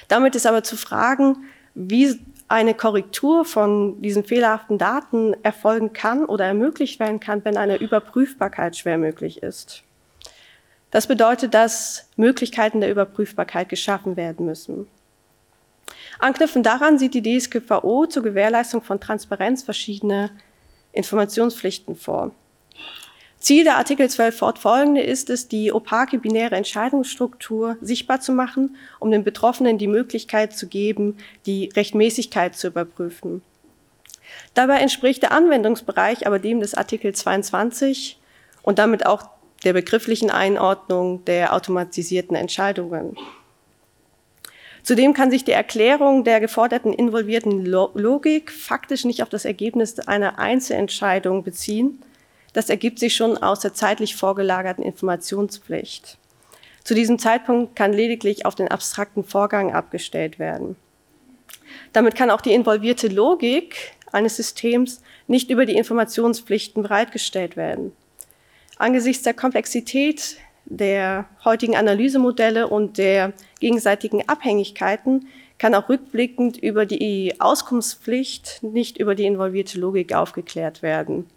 Damit 0.10 0.36
ist 0.36 0.46
aber 0.46 0.64
zu 0.64 0.76
fragen, 0.76 1.46
wie 1.74 2.20
eine 2.52 2.74
Korrektur 2.74 3.46
von 3.46 4.02
diesen 4.02 4.26
fehlerhaften 4.26 4.78
Daten 4.78 5.36
erfolgen 5.42 5.94
kann 5.94 6.26
oder 6.26 6.46
ermöglicht 6.46 7.00
werden 7.00 7.22
kann, 7.22 7.46
wenn 7.46 7.56
eine 7.56 7.78
Überprüfbarkeit 7.78 8.76
schwer 8.76 8.98
möglich 8.98 9.42
ist. 9.42 9.84
Das 10.92 11.08
bedeutet, 11.08 11.54
dass 11.54 12.10
Möglichkeiten 12.18 12.82
der 12.82 12.92
Überprüfbarkeit 12.92 13.70
geschaffen 13.70 14.18
werden 14.18 14.46
müssen. 14.46 14.88
Anknüpfend 16.20 16.66
daran 16.66 17.00
sieht 17.00 17.14
die 17.14 17.40
DSGVO 17.40 18.06
zur 18.08 18.24
Gewährleistung 18.24 18.82
von 18.82 19.00
Transparenz 19.00 19.64
verschiedene 19.64 20.30
Informationspflichten 20.92 21.96
vor. 21.96 22.32
Ziel 23.42 23.64
der 23.64 23.78
Artikel 23.78 24.08
12 24.08 24.38
fortfolgende 24.38 25.02
ist 25.02 25.32
es, 25.32 25.48
die 25.48 25.74
opake 25.74 26.20
binäre 26.20 26.56
Entscheidungsstruktur 26.56 27.76
sichtbar 27.82 28.22
zu 28.22 28.34
machen, 28.34 28.76
um 29.00 29.10
den 29.10 29.24
Betroffenen 29.24 29.80
die 29.80 29.88
Möglichkeit 29.88 30.56
zu 30.56 30.68
geben, 30.68 31.18
die 31.48 31.70
Rechtmäßigkeit 31.76 32.56
zu 32.56 32.68
überprüfen. 32.68 33.42
Dabei 34.54 34.78
entspricht 34.78 35.24
der 35.24 35.32
Anwendungsbereich 35.32 36.28
aber 36.28 36.38
dem 36.38 36.60
des 36.60 36.76
Artikel 36.76 37.16
22 37.16 38.20
und 38.62 38.78
damit 38.78 39.08
auch 39.08 39.24
der 39.64 39.74
begrifflichen 39.74 40.30
Einordnung 40.30 41.26
der 41.26 41.56
automatisierten 41.56 42.36
Entscheidungen. 42.36 43.18
Zudem 44.84 45.16
kann 45.16 45.32
sich 45.32 45.44
die 45.44 45.52
Erklärung 45.52 46.24
der 46.24 46.42
geforderten 46.42 46.94
involvierten 46.94 47.66
Logik 47.66 48.52
faktisch 48.52 49.04
nicht 49.04 49.24
auf 49.24 49.30
das 49.30 49.46
Ergebnis 49.46 50.00
einer 50.00 50.38
Einzelentscheidung 50.38 51.44
beziehen, 51.44 52.04
das 52.54 52.70
ergibt 52.70 53.00
sich 53.00 53.16
schon 53.16 53.38
aus 53.38 53.62
der 53.62 53.74
zeitlich 53.74 54.16
vorgelagerten 54.16 54.84
Informationspflicht. 54.84 56.18
Zu 56.84 56.96
diesem 56.96 57.20
Zeitpunkt 57.20 57.76
kann 57.76 57.94
lediglich 57.94 58.46
auf 58.46 58.56
den 58.56 58.68
abstrakten 58.68 59.24
Vorgang 59.24 59.74
abgestellt 59.74 60.40
werden. 60.40 60.76
Damit 61.94 62.16
kann 62.16 62.32
auch 62.32 62.42
die 62.42 62.54
involvierte 62.54 63.08
Logik 63.08 63.94
eines 64.12 64.36
Systems 64.36 65.02
nicht 65.28 65.50
über 65.50 65.66
die 65.66 65.76
Informationspflichten 65.76 66.84
bereitgestellt 66.84 67.56
werden. 67.56 67.94
Angesichts 68.78 69.24
der 69.24 69.34
Komplexität 69.34 70.38
der 70.66 71.26
heutigen 71.44 71.76
Analysemodelle 71.76 72.68
und 72.68 72.98
der 72.98 73.34
gegenseitigen 73.60 74.28
Abhängigkeiten 74.28 75.28
kann 75.58 75.76
auch 75.76 75.90
rückblickend 75.90 76.58
über 76.58 76.86
die 76.86 77.40
Auskunftspflicht 77.40 78.64
nicht 78.64 78.98
über 78.98 79.14
die 79.16 79.26
involvierte 79.26 79.80
Logik 79.80 80.14
aufgeklärt 80.14 80.82
werden. 80.82 81.28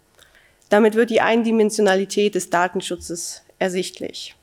Damit 0.69 0.95
wird 0.95 1.09
die 1.09 1.21
Eindimensionalität 1.21 2.35
des 2.35 2.49
Datenschutzes 2.49 3.43
ersichtlich. 3.59 4.35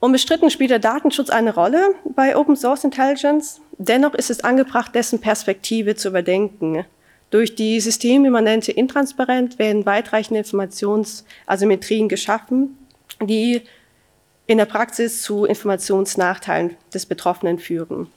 Unbestritten 0.00 0.50
spielt 0.50 0.70
der 0.70 0.78
Datenschutz 0.78 1.28
eine 1.28 1.54
Rolle 1.54 1.94
bei 2.04 2.34
Open 2.34 2.56
Source 2.56 2.84
Intelligence. 2.84 3.60
Dennoch 3.76 4.14
ist 4.14 4.30
es 4.30 4.42
angebracht, 4.42 4.94
dessen 4.94 5.20
Perspektive 5.20 5.94
zu 5.94 6.08
überdenken. 6.08 6.86
Durch 7.28 7.54
die 7.54 7.80
systemimmanente 7.80 8.72
Intransparenz 8.72 9.58
werden 9.58 9.86
weitreichende 9.86 10.38
Informationsasymmetrien 10.38 12.08
geschaffen, 12.08 12.78
die 13.22 13.62
in 14.46 14.58
der 14.58 14.64
Praxis 14.64 15.22
zu 15.22 15.44
Informationsnachteilen 15.44 16.76
des 16.92 17.06
Betroffenen 17.06 17.58
führen. 17.58 18.08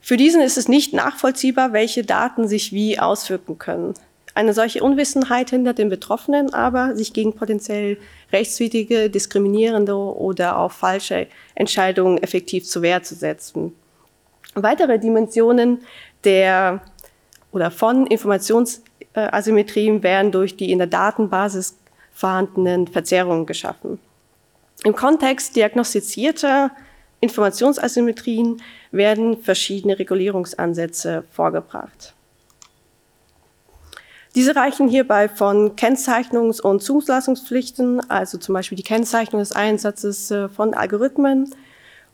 Für 0.00 0.16
diesen 0.16 0.40
ist 0.40 0.56
es 0.56 0.68
nicht 0.68 0.92
nachvollziehbar, 0.92 1.72
welche 1.72 2.04
Daten 2.04 2.48
sich 2.48 2.72
wie 2.72 2.98
auswirken 2.98 3.58
können. 3.58 3.94
Eine 4.34 4.54
solche 4.54 4.82
Unwissenheit 4.82 5.50
hindert 5.50 5.78
den 5.78 5.88
Betroffenen 5.88 6.54
aber, 6.54 6.94
sich 6.96 7.12
gegen 7.12 7.34
potenziell 7.34 7.98
rechtswidrige, 8.32 9.10
diskriminierende 9.10 9.94
oder 9.94 10.58
auch 10.58 10.72
falsche 10.72 11.26
Entscheidungen 11.54 12.18
effektiv 12.18 12.64
zur 12.64 12.82
Wehr 12.82 13.02
zu 13.02 13.14
setzen. 13.14 13.74
Weitere 14.54 14.98
Dimensionen 14.98 15.80
der 16.24 16.80
oder 17.52 17.70
von 17.70 18.06
Informationsasymmetrien 18.06 20.02
werden 20.02 20.32
durch 20.32 20.56
die 20.56 20.70
in 20.70 20.78
der 20.78 20.86
Datenbasis 20.86 21.76
vorhandenen 22.12 22.86
Verzerrungen 22.86 23.46
geschaffen. 23.46 23.98
Im 24.84 24.94
Kontext 24.94 25.56
diagnostizierter 25.56 26.70
Informationsasymmetrien 27.20 28.62
werden 28.90 29.42
verschiedene 29.42 29.98
Regulierungsansätze 29.98 31.24
vorgebracht. 31.30 32.14
Diese 34.34 34.54
reichen 34.54 34.88
hierbei 34.88 35.28
von 35.28 35.74
Kennzeichnungs- 35.74 36.60
und 36.60 36.82
Zulassungspflichten, 36.82 38.08
also 38.08 38.38
zum 38.38 38.54
Beispiel 38.54 38.76
die 38.76 38.84
Kennzeichnung 38.84 39.40
des 39.40 39.52
Einsatzes 39.52 40.30
äh, 40.30 40.48
von 40.48 40.72
Algorithmen 40.72 41.52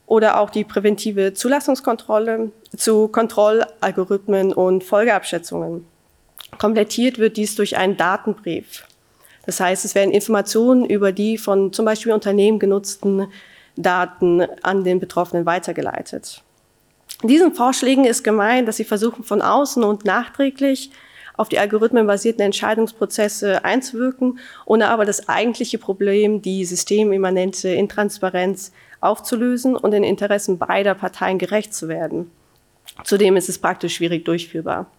oder 0.07 0.41
auch 0.41 0.51
die 0.51 0.65
präventive 0.65 1.35
Zulassungskontrolle 1.35 2.53
zu 2.77 3.09
Kontrollalgorithmen 3.09 4.55
und 4.55 4.83
Folgeabschätzungen. 4.83 5.85
Komplettiert 6.59 7.19
wird 7.19 7.37
dies 7.37 7.55
durch 7.55 7.77
einen 7.77 7.97
Datenbrief. 7.97 8.87
Das 9.45 9.61
heißt, 9.61 9.85
es 9.85 9.95
werden 9.95 10.13
Informationen 10.13 10.87
über 10.87 11.13
die 11.13 11.37
von 11.37 11.73
zum 11.73 11.85
Beispiel 11.85 12.13
Unternehmen 12.13 12.59
genutzten 12.59 13.27
Daten 13.76 14.42
an 14.62 14.85
den 14.85 15.00
Betroffenen 15.00 15.47
weitergeleitet. 15.47 16.42
Diesen 17.23 17.54
Vorschlägen 17.54 18.04
ist 18.04 18.25
gemeint, 18.25 18.68
dass 18.68 18.76
sie 18.76 18.85
versuchen, 18.85 19.25
von 19.25 19.40
außen 19.42 19.83
und 19.85 20.04
nachträglich 20.04 20.90
auf 21.37 21.49
die 21.49 21.59
algorithmenbasierten 21.59 22.42
Entscheidungsprozesse 22.42 23.64
einzuwirken, 23.64 24.38
ohne 24.64 24.88
aber 24.88 25.04
das 25.04 25.28
eigentliche 25.28 25.78
Problem, 25.78 26.42
die 26.42 26.64
systemimmanente 26.64 27.68
Intransparenz, 27.68 28.73
aufzulösen 29.00 29.76
und 29.76 29.90
den 29.90 30.04
Interessen 30.04 30.59
beider 30.59 30.95
Parteien 30.95 31.38
gerecht 31.38 31.75
zu 31.75 31.88
werden. 31.88 32.30
Zudem 33.04 33.37
ist 33.37 33.49
es 33.49 33.59
praktisch 33.59 33.97
schwierig 33.97 34.25
durchführbar. 34.25 34.90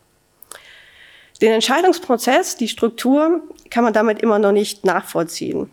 Den 1.41 1.51
Entscheidungsprozess, 1.51 2.57
die 2.57 2.67
Struktur, 2.67 3.41
kann 3.69 3.83
man 3.83 3.93
damit 3.93 4.21
immer 4.21 4.39
noch 4.39 4.51
nicht 4.51 4.85
nachvollziehen. 4.85 5.71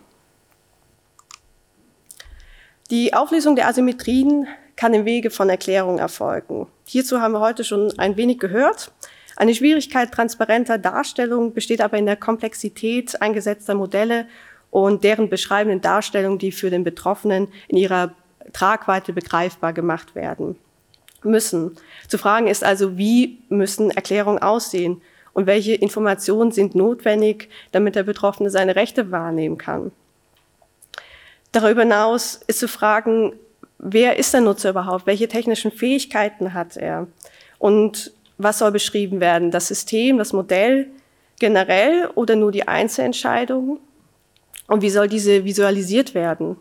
Die 2.90 3.14
Auflösung 3.14 3.56
der 3.56 3.66
Asymmetrien 3.66 4.46
kann 4.76 4.92
im 4.92 5.06
Wege 5.06 5.30
von 5.30 5.48
Erklärung 5.48 5.98
erfolgen. 5.98 6.66
Hierzu 6.86 7.20
haben 7.20 7.32
wir 7.32 7.40
heute 7.40 7.64
schon 7.64 7.98
ein 7.98 8.16
wenig 8.18 8.38
gehört. 8.38 8.92
Eine 9.36 9.54
Schwierigkeit 9.54 10.12
transparenter 10.12 10.76
Darstellung 10.76 11.54
besteht 11.54 11.80
aber 11.80 11.96
in 11.96 12.04
der 12.04 12.16
Komplexität 12.16 13.20
eingesetzter 13.22 13.74
Modelle 13.74 14.26
und 14.70 15.02
deren 15.02 15.30
beschreibenden 15.30 15.80
Darstellung, 15.80 16.38
die 16.38 16.52
für 16.52 16.68
den 16.68 16.84
Betroffenen 16.84 17.48
in 17.68 17.78
ihrer 17.78 18.14
Tragweite 18.52 19.14
begreifbar 19.14 19.72
gemacht 19.72 20.14
werden 20.14 20.56
müssen. 21.22 21.76
Zu 22.06 22.18
fragen 22.18 22.48
ist 22.48 22.62
also, 22.62 22.98
wie 22.98 23.38
müssen 23.48 23.92
Erklärungen 23.92 24.40
aussehen 24.40 25.00
und 25.32 25.46
welche 25.46 25.74
Informationen 25.74 26.52
sind 26.52 26.74
notwendig, 26.74 27.48
damit 27.72 27.96
der 27.96 28.02
Betroffene 28.02 28.50
seine 28.50 28.76
Rechte 28.76 29.10
wahrnehmen 29.10 29.56
kann. 29.56 29.90
Darüber 31.54 31.82
hinaus 31.82 32.40
ist 32.48 32.58
zu 32.58 32.66
fragen, 32.66 33.32
wer 33.78 34.18
ist 34.18 34.34
der 34.34 34.40
Nutzer 34.40 34.70
überhaupt? 34.70 35.06
Welche 35.06 35.28
technischen 35.28 35.70
Fähigkeiten 35.70 36.52
hat 36.52 36.76
er? 36.76 37.06
Und 37.60 38.12
was 38.38 38.58
soll 38.58 38.72
beschrieben 38.72 39.20
werden? 39.20 39.52
Das 39.52 39.68
System, 39.68 40.18
das 40.18 40.32
Modell 40.32 40.88
generell 41.38 42.10
oder 42.16 42.34
nur 42.34 42.50
die 42.50 42.66
Einzelentscheidung? 42.66 43.78
Und 44.66 44.82
wie 44.82 44.90
soll 44.90 45.06
diese 45.06 45.44
visualisiert 45.44 46.12
werden? 46.12 46.56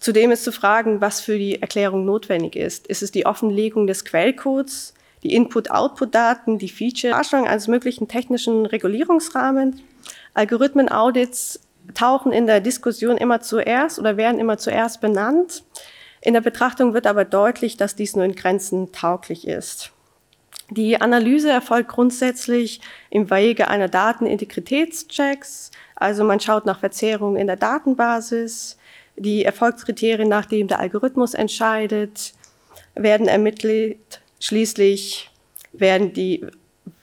Zudem 0.00 0.30
ist 0.30 0.44
zu 0.44 0.52
fragen, 0.52 1.02
was 1.02 1.20
für 1.20 1.36
die 1.36 1.60
Erklärung 1.60 2.06
notwendig 2.06 2.56
ist. 2.56 2.86
Ist 2.86 3.02
es 3.02 3.12
die 3.12 3.26
Offenlegung 3.26 3.86
des 3.86 4.06
Quellcodes, 4.06 4.94
die 5.22 5.34
Input-Output-Daten, 5.34 6.56
die 6.56 6.70
Feature, 6.70 7.12
Darstellung 7.12 7.46
eines 7.46 7.68
möglichen 7.68 8.08
technischen 8.08 8.64
Regulierungsrahmens, 8.64 9.76
Algorithmen-Audits, 10.32 11.60
tauchen 11.94 12.32
in 12.32 12.46
der 12.46 12.60
Diskussion 12.60 13.16
immer 13.16 13.40
zuerst 13.40 13.98
oder 13.98 14.16
werden 14.16 14.40
immer 14.40 14.58
zuerst 14.58 15.00
benannt. 15.00 15.64
In 16.20 16.34
der 16.34 16.40
Betrachtung 16.40 16.94
wird 16.94 17.06
aber 17.06 17.24
deutlich, 17.24 17.76
dass 17.76 17.96
dies 17.96 18.14
nur 18.14 18.24
in 18.24 18.34
Grenzen 18.34 18.92
tauglich 18.92 19.46
ist. 19.46 19.92
Die 20.70 21.00
Analyse 21.00 21.50
erfolgt 21.50 21.90
grundsätzlich 21.90 22.80
im 23.10 23.30
Wege 23.30 23.68
einer 23.68 23.88
Datenintegritätschecks. 23.88 25.70
Also 25.96 26.24
man 26.24 26.40
schaut 26.40 26.64
nach 26.64 26.80
Verzerrungen 26.80 27.36
in 27.36 27.46
der 27.46 27.56
Datenbasis. 27.56 28.78
Die 29.16 29.44
Erfolgskriterien, 29.44 30.28
nach 30.28 30.46
denen 30.46 30.68
der 30.68 30.80
Algorithmus 30.80 31.34
entscheidet, 31.34 32.32
werden 32.94 33.28
ermittelt. 33.28 34.22
Schließlich 34.40 35.30
werden 35.72 36.12
die, 36.14 36.46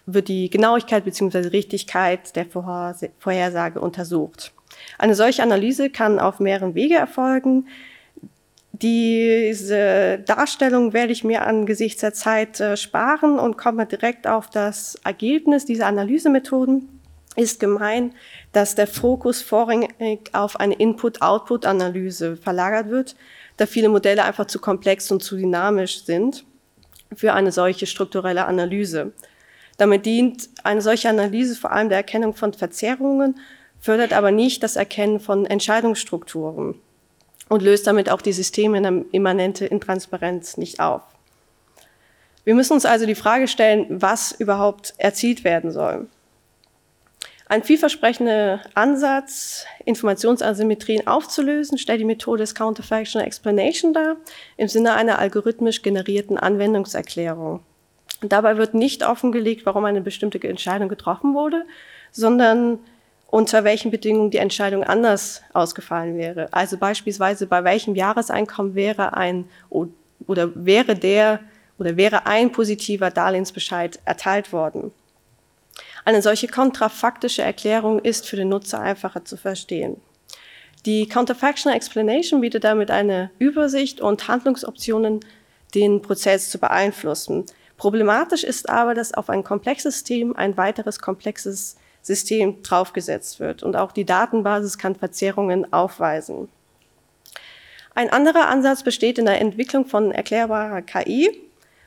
wird 0.05 0.29
die 0.29 0.49
Genauigkeit 0.49 1.05
bzw. 1.05 1.49
Richtigkeit 1.49 2.35
der 2.35 2.47
Vorhersage 2.47 3.79
untersucht. 3.79 4.51
Eine 4.97 5.15
solche 5.15 5.43
Analyse 5.43 5.89
kann 5.89 6.19
auf 6.19 6.39
mehreren 6.39 6.75
Wege 6.75 6.95
erfolgen. 6.95 7.67
Diese 8.71 10.19
Darstellung 10.25 10.93
werde 10.93 11.11
ich 11.11 11.25
mir 11.25 11.45
angesichts 11.45 11.99
der 12.01 12.13
Zeit 12.13 12.61
äh, 12.61 12.77
sparen 12.77 13.37
und 13.37 13.57
komme 13.57 13.85
direkt 13.85 14.25
auf 14.25 14.49
das 14.49 14.95
Ergebnis 15.03 15.65
dieser 15.65 15.87
Analysemethoden. 15.87 16.87
Ist 17.35 17.59
gemein, 17.59 18.13
dass 18.53 18.75
der 18.75 18.87
Fokus 18.87 19.41
vorrangig 19.41 19.89
auf 20.33 20.59
eine 20.59 20.75
Input-Output-Analyse 20.75 22.37
verlagert 22.37 22.89
wird, 22.89 23.15
da 23.57 23.65
viele 23.65 23.89
Modelle 23.89 24.23
einfach 24.23 24.45
zu 24.45 24.59
komplex 24.59 25.11
und 25.11 25.21
zu 25.21 25.35
dynamisch 25.35 26.05
sind 26.05 26.45
für 27.13 27.33
eine 27.33 27.51
solche 27.51 27.85
strukturelle 27.85 28.45
Analyse. 28.45 29.11
Damit 29.77 30.05
dient 30.05 30.49
eine 30.63 30.81
solche 30.81 31.09
Analyse 31.09 31.55
vor 31.55 31.71
allem 31.71 31.89
der 31.89 31.99
Erkennung 31.99 32.33
von 32.33 32.53
Verzerrungen 32.53 33.39
fördert 33.79 34.13
aber 34.13 34.31
nicht 34.31 34.63
das 34.63 34.75
Erkennen 34.75 35.19
von 35.19 35.45
Entscheidungsstrukturen 35.45 36.75
und 37.47 37.61
löst 37.61 37.87
damit 37.87 38.09
auch 38.09 38.21
die 38.21 38.33
systemeimmanente 38.33 39.65
Intransparenz 39.65 40.57
nicht 40.57 40.79
auf. 40.79 41.01
Wir 42.43 42.55
müssen 42.55 42.73
uns 42.73 42.85
also 42.85 43.05
die 43.05 43.15
Frage 43.15 43.47
stellen, 43.47 43.85
was 43.89 44.31
überhaupt 44.31 44.93
erzielt 44.97 45.43
werden 45.43 45.71
soll. 45.71 46.07
Ein 47.47 47.63
vielversprechender 47.63 48.61
Ansatz, 48.75 49.65
Informationsasymmetrien 49.85 51.07
aufzulösen, 51.07 51.79
stellt 51.79 51.99
die 51.99 52.05
Methode 52.05 52.43
des 52.43 52.53
Counterfactual 52.53 53.25
Explanation 53.25 53.91
dar, 53.91 54.17
im 54.55 54.67
Sinne 54.67 54.93
einer 54.93 55.17
algorithmisch 55.17 55.81
generierten 55.81 56.37
Anwendungserklärung. 56.37 57.61
dabei 58.21 58.57
wird 58.57 58.75
nicht 58.75 59.03
offengelegt, 59.03 59.65
warum 59.65 59.85
eine 59.85 60.01
bestimmte 60.01 60.41
Entscheidung 60.47 60.89
getroffen 60.89 61.33
wurde, 61.33 61.65
sondern 62.11 62.79
unter 63.31 63.63
welchen 63.63 63.91
Bedingungen 63.91 64.31
die 64.31 64.37
Entscheidung 64.37 64.83
anders 64.83 65.43
ausgefallen 65.53 66.17
wäre. 66.17 66.51
Also 66.51 66.77
beispielsweise 66.77 67.45
bei 67.45 67.63
welchem 67.63 67.95
Jahreseinkommen 67.95 68.75
wäre 68.75 69.15
ein 69.15 69.47
oder 69.69 70.51
wäre 70.55 70.95
der 70.95 71.39
oder 71.77 71.95
wäre 71.95 72.25
ein 72.25 72.51
positiver 72.51 73.11
Darlehensbescheid 73.11 73.99
erteilt 74.03 74.51
worden. 74.51 74.91
Eine 76.05 76.21
solche 76.21 76.47
kontrafaktische 76.47 77.43
Erklärung 77.43 77.99
ist 77.99 78.27
für 78.27 78.35
den 78.35 78.49
Nutzer 78.49 78.79
einfacher 78.79 79.23
zu 79.23 79.37
verstehen. 79.37 79.97
Die 80.85 81.07
Counterfactional 81.07 81.75
Explanation 81.75 82.41
bietet 82.41 82.63
damit 82.63 82.89
eine 82.89 83.31
Übersicht 83.37 84.01
und 84.01 84.27
Handlungsoptionen, 84.27 85.19
den 85.75 86.01
Prozess 86.01 86.49
zu 86.49 86.57
beeinflussen. 86.57 87.45
Problematisch 87.77 88.43
ist 88.43 88.69
aber, 88.69 88.95
dass 88.95 89.13
auf 89.13 89.29
ein 89.29 89.43
komplexes 89.43 89.95
System 89.95 90.35
ein 90.35 90.57
weiteres 90.57 90.99
komplexes 90.99 91.77
System 92.09 92.63
draufgesetzt 92.63 93.39
wird. 93.39 93.61
Und 93.61 93.75
auch 93.75 93.91
die 93.91 94.03
Datenbasis 94.03 94.79
kann 94.79 94.95
Verzerrungen 94.95 95.71
aufweisen. 95.71 96.49
Ein 97.93 98.09
anderer 98.09 98.49
Ansatz 98.49 98.81
besteht 98.81 99.19
in 99.19 99.25
der 99.25 99.39
Entwicklung 99.39 99.85
von 99.85 100.11
erklärbarer 100.11 100.81
KI, 100.81 101.29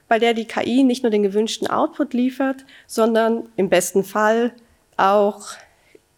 bei 0.07 0.21
der 0.21 0.33
die 0.33 0.45
KI 0.45 0.85
nicht 0.85 1.03
nur 1.03 1.11
den 1.11 1.25
gewünschten 1.25 1.69
Output 1.69 2.15
liefert, 2.15 2.65
sondern 2.87 3.49
im 3.57 3.69
besten 3.69 4.05
Fall 4.05 4.53
auch 4.97 5.49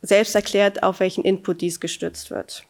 selbst 0.03 0.35
erklärt, 0.35 0.83
auf 0.83 1.01
welchen 1.01 1.25
Input 1.25 1.63
dies 1.63 1.81
gestützt 1.81 2.31
wird. 2.31 2.65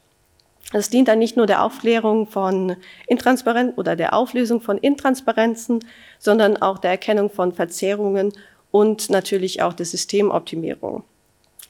Es 0.72 0.88
dient 0.88 1.08
dann 1.08 1.18
nicht 1.18 1.36
nur 1.36 1.46
der 1.46 1.64
Aufklärung 1.64 2.28
von 2.28 2.76
Intransparenz 3.08 3.72
oder 3.76 3.96
der 3.96 4.14
Auflösung 4.14 4.60
von 4.60 4.78
Intransparenzen, 4.78 5.80
sondern 6.20 6.56
auch 6.58 6.78
der 6.78 6.92
Erkennung 6.92 7.28
von 7.28 7.52
Verzerrungen 7.52 8.32
und 8.70 9.10
natürlich 9.10 9.62
auch 9.62 9.72
der 9.72 9.86
Systemoptimierung. 9.86 11.04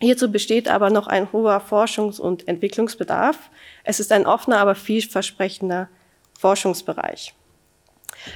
Hierzu 0.04 0.30
besteht 0.30 0.68
aber 0.68 0.90
noch 0.90 1.06
ein 1.06 1.32
hoher 1.32 1.60
Forschungs- 1.60 2.20
und 2.20 2.46
Entwicklungsbedarf. 2.46 3.50
Es 3.84 4.00
ist 4.00 4.12
ein 4.12 4.26
offener, 4.26 4.58
aber 4.58 4.74
vielversprechender 4.74 5.88
Forschungsbereich. 6.38 7.34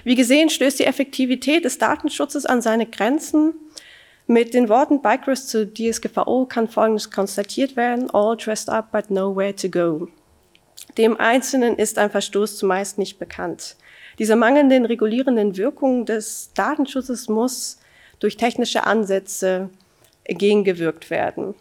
Wie 0.04 0.14
gesehen 0.14 0.50
stößt 0.50 0.78
die 0.78 0.86
Effektivität 0.86 1.64
des 1.64 1.78
Datenschutzes 1.78 2.46
an 2.46 2.62
seine 2.62 2.86
Grenzen. 2.86 3.54
Mit 4.26 4.54
den 4.54 4.68
Worten 4.68 5.00
Bikers 5.00 5.46
zu 5.46 5.66
DSGVO 5.66 6.46
kann 6.46 6.68
Folgendes 6.68 7.10
konstatiert 7.10 7.76
werden, 7.76 8.10
all 8.10 8.36
dressed 8.36 8.68
up 8.68 8.92
but 8.92 9.10
nowhere 9.10 9.54
to 9.54 9.68
go. 9.68 10.08
Dem 10.96 11.18
Einzelnen 11.18 11.76
ist 11.76 11.98
ein 11.98 12.10
Verstoß 12.10 12.56
zumeist 12.56 12.98
nicht 12.98 13.18
bekannt. 13.18 13.76
Diese 14.18 14.36
mangelnden 14.36 14.84
regulierenden 14.84 15.56
Wirkungen 15.56 16.06
des 16.06 16.50
Datenschutzes 16.54 17.28
muss 17.28 17.78
durch 18.18 18.36
technische 18.36 18.84
Ansätze 18.84 19.70
gegengewirkt 20.28 21.10
werden. 21.10 21.54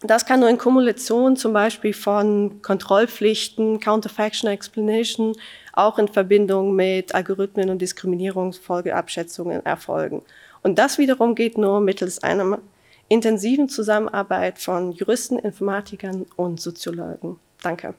Das 0.00 0.26
kann 0.26 0.40
nur 0.40 0.48
in 0.48 0.58
Kumulation 0.58 1.36
zum 1.36 1.52
Beispiel 1.52 1.92
von 1.92 2.62
Kontrollpflichten, 2.62 3.80
Counterfactual 3.80 4.52
Explanation, 4.52 5.34
auch 5.72 5.98
in 5.98 6.08
Verbindung 6.08 6.74
mit 6.74 7.14
Algorithmen 7.14 7.70
und 7.70 7.82
Diskriminierungsfolgeabschätzungen 7.82 9.64
erfolgen. 9.66 10.22
Und 10.62 10.78
das 10.78 10.98
wiederum 10.98 11.34
geht 11.34 11.58
nur 11.58 11.80
mittels 11.80 12.22
einer 12.22 12.58
intensiven 13.08 13.68
Zusammenarbeit 13.68 14.58
von 14.58 14.92
Juristen, 14.92 15.38
Informatikern 15.38 16.26
und 16.36 16.60
Soziologen. 16.60 17.40
Danke. 17.62 17.94